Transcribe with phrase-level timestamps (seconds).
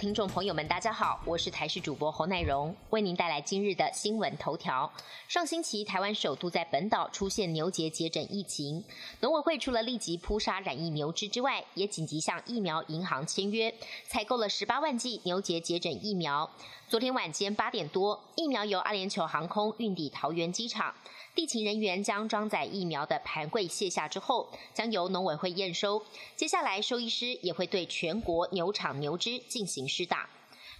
[0.00, 4.90] 听众朋友们，大家好，我是台视主播侯乃荣，为您带来今日的新闻头条。
[5.28, 8.82] 上星期，台湾首度在本岛出现牛结节疹疫情，
[9.20, 13.74] 农委会除了立即扑杀染疫牛只之外，也紧急向疫苗银行签约，
[14.06, 16.50] 采购了十八万剂牛结节疹疫苗。
[16.90, 20.92] 昨天晚间八点多，疫苗由阿联酋航空运抵桃园机场。
[21.36, 26.02] 地勤人员将装载疫苗的盘柜卸下之后，将由农委会验收。
[26.34, 30.28] 接下来，兽医师也会对全国牛场牛只进行施打。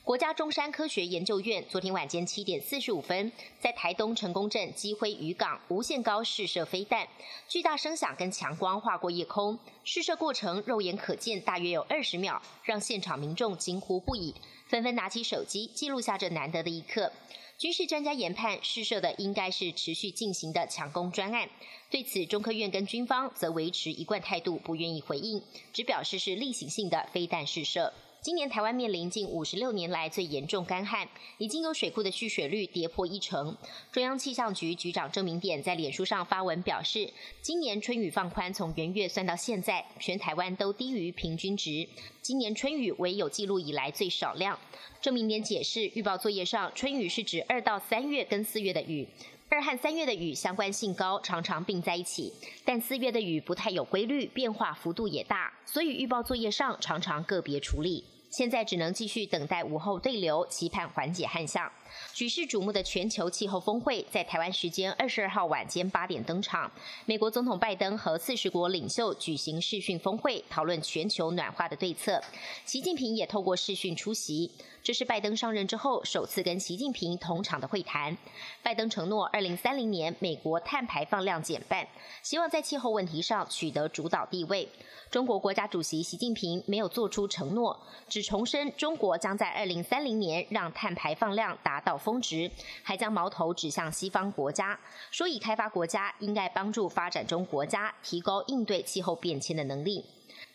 [0.02, 7.06] 国家中山科学研究院昨天晚间七点四十五分，在台东成功镇基辉渔港无限高试射飞弹，
[7.46, 14.34] 巨大声响跟强光划过夜空，试射过程肉眼可见，大约有二十秒，让现场民众惊呼不已，
[14.66, 17.12] 纷纷拿起手机记录下这难得的一刻。
[17.58, 21.46] 军事专家研判，试射的应该是持续进行的强攻专案。
[21.90, 25.42] 对此，中科院跟军方则维持一贯态度，不愿意回应，
[25.74, 27.92] 只表示是例行性的飞弹试射。
[28.22, 33.56] 今年台湾面临近五十六年来最严重干旱，已经有水库的蓄水率跌破一成。
[33.90, 41.88] 中央气象局局长郑明典在脸书上发文表示，今年春雨放宽，从元月算到现在，全台湾都低于平均值。
[42.20, 44.58] 今年春雨为有记录以来最少量。
[45.00, 49.08] 郑明典解释，预报作业上，春雨是指二到三月跟四月的雨。
[49.50, 52.32] 二和三月的雨相关性高，常常并在一起，
[52.64, 58.04] 但四月的雨不太有规律，变化幅度也大，所以预报作业上常常个别处理。
[58.30, 61.70] 现在只能继续等待午后对流，期盼缓解旱象。
[62.14, 66.70] 举世瞩目的全球气候峰会在台湾时间二十二号晚间八点登场。
[67.04, 72.22] 美国总统拜登和四十国领袖举行视讯峰会，讨论全球暖化的对策。
[72.64, 74.48] 习近平也透过视讯出席，
[74.84, 78.16] 这是拜登上任之后首次跟习近平同场的会谈。
[78.62, 81.86] 拜登承诺，二零三零年美国碳排放量减半，
[82.22, 84.68] 希望在气候问题上取得主导地位。
[85.10, 87.76] 中国国家主席习近平没有做出承诺，
[88.08, 92.50] 只重申中国将在二零三零年让碳排放量达到峰值，
[92.82, 94.78] 还将矛头指向西方国家，
[95.10, 100.04] 说以开发国家应该帮助发展中国家提高应对气候变迁的能力。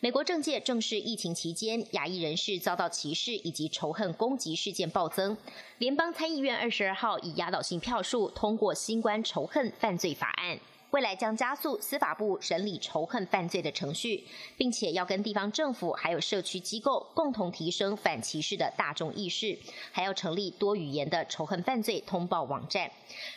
[0.00, 5.36] 美国政界正是疫情期间，亚裔人士遭到歧视以及仇恨攻击事件暴增，
[5.78, 10.58] 联邦参议院二十二号以压倒性票数通过新冠仇恨犯罪法案。
[10.96, 14.24] 未来将加速司法部审理仇恨犯罪的程序，
[14.56, 19.58] 并且要跟地方政府还有社区机构共同提升反歧视的大众意识，
[19.92, 22.90] 还要成立多语言的仇恨犯罪通报网站。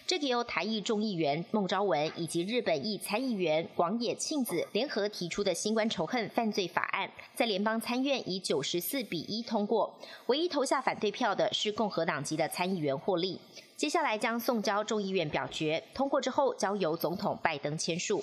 [0.07, 9.93] 这个由台裔众议员孟昭文以及日本裔参议员广野庆子联合提出的新冠仇恨犯罪法案，在联邦参院以九十四比一通过，
[10.27, 13.37] 唯一投下反对票的是共和党籍的参议员霍利。
[13.79, 18.21] 接下来将送交众议院表决，通过之后交由总统拜登签署。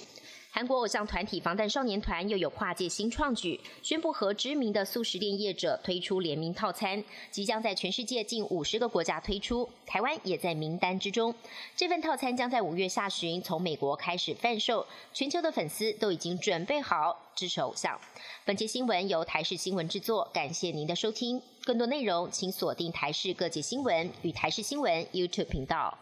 [0.56, 11.34] 韩国偶像团体防弹少年团又有跨界新创举，宣布和知名的素食店业者推出联名套餐，即将在全世界近五十个国家推出，台湾也在名单之中。
[11.76, 18.00] 这份套餐将在五月下旬从美国开始贩售，全球的粉丝都已经准备好支持偶像。
[18.46, 21.38] 本节新闻由台视新闻制作，感谢您的收听。
[21.64, 25.98] 更多内容请锁定台视各界新闻与台视新闻 YouTube 频道。